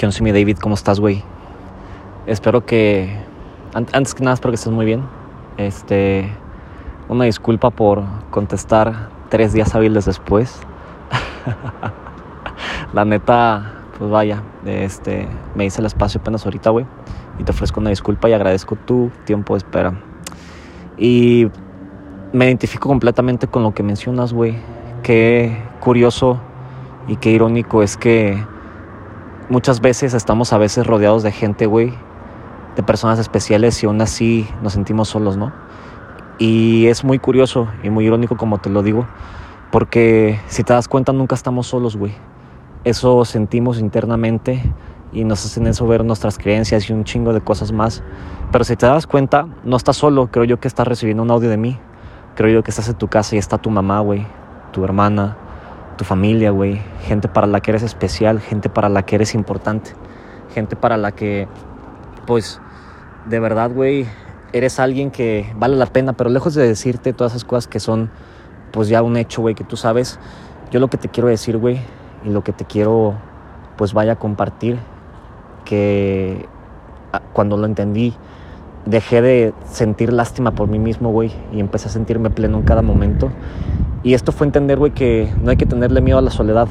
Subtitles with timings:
[0.00, 0.56] ¿Qué onda, mi David?
[0.56, 1.22] ¿Cómo estás, güey?
[2.26, 3.14] Espero que.
[3.74, 5.02] Antes que nada, espero que estés muy bien.
[5.58, 6.26] Este.
[7.10, 10.58] Una disculpa por contestar tres días hábiles después.
[12.94, 16.86] La neta, pues vaya, este, me hice el espacio apenas ahorita, güey.
[17.38, 20.00] Y te ofrezco una disculpa y agradezco tu tiempo de espera.
[20.96, 21.48] Y
[22.32, 24.56] me identifico completamente con lo que mencionas, güey.
[25.02, 26.40] Qué curioso
[27.06, 28.42] y qué irónico es que
[29.50, 31.92] muchas veces estamos a veces rodeados de gente, güey,
[32.76, 35.52] de personas especiales y aún así nos sentimos solos, ¿no?
[36.38, 39.06] Y es muy curioso y muy irónico como te lo digo,
[39.72, 42.14] porque si te das cuenta nunca estamos solos, güey.
[42.84, 44.62] Eso sentimos internamente
[45.12, 48.02] y nos hacen eso ver nuestras creencias y un chingo de cosas más.
[48.52, 51.50] Pero si te das cuenta, no estás solo, creo yo que estás recibiendo un audio
[51.50, 51.78] de mí.
[52.36, 54.24] Creo yo que estás en tu casa y está tu mamá, güey,
[54.72, 55.36] tu hermana,
[56.00, 56.80] tu familia, güey.
[57.02, 59.90] Gente para la que eres especial, gente para la que eres importante.
[60.54, 61.46] Gente para la que,
[62.26, 62.58] pues,
[63.26, 64.06] de verdad, güey,
[64.54, 66.14] eres alguien que vale la pena.
[66.14, 68.10] Pero lejos de decirte todas esas cosas que son,
[68.70, 70.18] pues, ya un hecho, güey, que tú sabes.
[70.70, 71.78] Yo lo que te quiero decir, güey,
[72.24, 73.12] y lo que te quiero,
[73.76, 74.78] pues, vaya a compartir,
[75.66, 76.46] que
[77.12, 78.14] ah, cuando lo entendí,
[78.86, 82.80] dejé de sentir lástima por mí mismo, güey, y empecé a sentirme pleno en cada
[82.80, 83.30] momento.
[84.02, 86.68] Y esto fue entender, güey, que no hay que tenerle miedo a la soledad,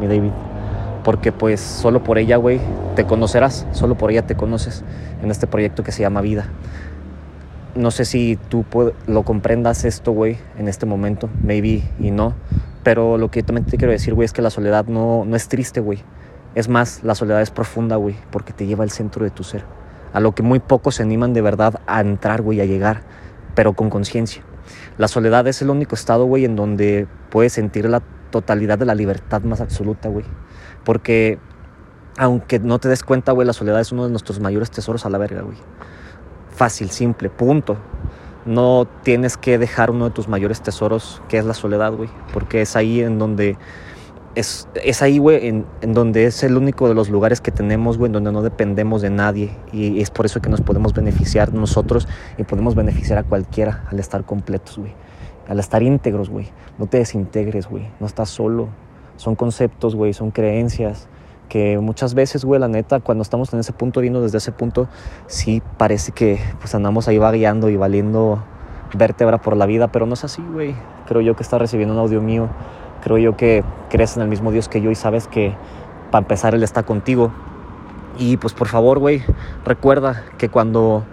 [0.00, 0.30] mi David.
[1.04, 2.58] Porque pues solo por ella, güey,
[2.96, 4.82] te conocerás, solo por ella te conoces
[5.22, 6.46] en este proyecto que se llama vida.
[7.74, 8.64] No sé si tú
[9.06, 12.32] lo comprendas esto, güey, en este momento, maybe y no.
[12.82, 15.36] Pero lo que yo también te quiero decir, güey, es que la soledad no, no
[15.36, 15.98] es triste, güey.
[16.54, 19.64] Es más, la soledad es profunda, güey, porque te lleva al centro de tu ser.
[20.14, 23.02] A lo que muy pocos se animan de verdad a entrar, güey, a llegar,
[23.54, 24.42] pero con conciencia.
[24.98, 28.94] La soledad es el único estado, güey, en donde puedes sentir la totalidad de la
[28.94, 30.24] libertad más absoluta, güey.
[30.84, 31.38] Porque
[32.16, 35.10] aunque no te des cuenta, güey, la soledad es uno de nuestros mayores tesoros a
[35.10, 35.58] la verga, güey.
[36.50, 37.76] Fácil, simple, punto.
[38.44, 42.10] No tienes que dejar uno de tus mayores tesoros, que es la soledad, güey.
[42.32, 43.56] Porque es ahí en donde
[44.34, 47.98] es, es ahí, güey, en, en, donde es el único de los lugares que tenemos,
[47.98, 49.50] güey, en donde no dependemos de nadie.
[49.72, 52.08] Y es por eso que nos podemos beneficiar nosotros
[52.38, 54.92] y podemos beneficiar a cualquiera al estar completos, güey.
[55.48, 56.48] Al estar íntegros, güey.
[56.78, 57.88] No te desintegres, güey.
[58.00, 58.68] No estás solo.
[59.16, 61.08] Son conceptos, güey, son creencias
[61.48, 64.88] que muchas veces, güey, la neta, cuando estamos en ese punto, viendo desde ese punto,
[65.26, 68.42] sí parece que pues andamos ahí vagueando y valiendo
[68.94, 70.74] vértebra por la vida, pero no es así, güey.
[71.06, 72.48] Creo yo que está recibiendo un audio mío
[73.04, 75.54] Creo yo que crees en el mismo Dios que yo y sabes que
[76.10, 77.32] para empezar Él está contigo.
[78.18, 79.22] Y pues por favor, güey,
[79.64, 81.04] recuerda que cuando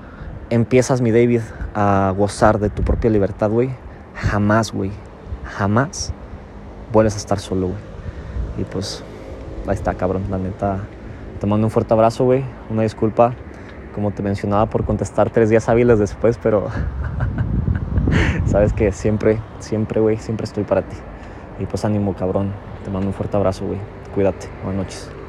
[0.50, 1.42] empiezas, mi David,
[1.76, 3.72] a gozar de tu propia libertad, güey,
[4.16, 4.92] jamás, güey,
[5.44, 6.14] jamás
[6.94, 7.80] vuelves a estar solo, güey.
[8.58, 9.04] Y pues
[9.68, 10.80] ahí está, cabrón, la neta.
[11.40, 12.44] Te mando un fuerte abrazo, güey.
[12.70, 13.34] Una disculpa,
[13.94, 16.68] como te mencionaba, por contestar tres días hábiles después, pero
[18.46, 20.96] sabes que siempre, siempre, güey, siempre estoy para ti.
[21.62, 22.52] Y pues ánimo, cabrón.
[22.84, 23.78] Te mando un fuerte abrazo, güey.
[24.16, 24.48] Cuídate.
[24.64, 25.21] Buenas noches.